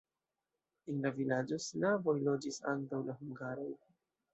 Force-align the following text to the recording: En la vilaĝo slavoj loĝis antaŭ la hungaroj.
En 0.93 1.03
la 1.03 1.11
vilaĝo 1.19 1.61
slavoj 1.67 2.19
loĝis 2.31 2.61
antaŭ 2.77 3.07
la 3.09 3.21
hungaroj. 3.23 3.73